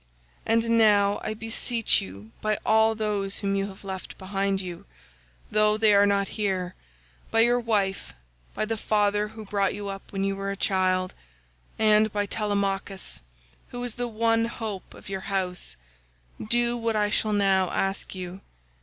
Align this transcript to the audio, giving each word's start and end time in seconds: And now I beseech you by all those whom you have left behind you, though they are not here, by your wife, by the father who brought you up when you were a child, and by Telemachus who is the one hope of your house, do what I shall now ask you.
And 0.47 0.79
now 0.79 1.19
I 1.23 1.35
beseech 1.35 2.01
you 2.01 2.31
by 2.41 2.57
all 2.65 2.95
those 2.95 3.37
whom 3.37 3.53
you 3.53 3.67
have 3.67 3.83
left 3.83 4.17
behind 4.17 4.59
you, 4.59 4.87
though 5.51 5.77
they 5.77 5.93
are 5.93 6.07
not 6.07 6.29
here, 6.39 6.73
by 7.29 7.41
your 7.41 7.59
wife, 7.59 8.11
by 8.55 8.65
the 8.65 8.77
father 8.77 9.27
who 9.27 9.45
brought 9.45 9.75
you 9.75 9.89
up 9.89 10.11
when 10.11 10.23
you 10.23 10.35
were 10.35 10.49
a 10.49 10.55
child, 10.57 11.13
and 11.77 12.11
by 12.11 12.25
Telemachus 12.25 13.21
who 13.69 13.83
is 13.83 13.93
the 13.93 14.07
one 14.07 14.45
hope 14.45 14.95
of 14.95 15.07
your 15.07 15.21
house, 15.21 15.75
do 16.49 16.75
what 16.75 16.95
I 16.95 17.11
shall 17.11 17.33
now 17.33 17.69
ask 17.69 18.15
you. 18.15 18.41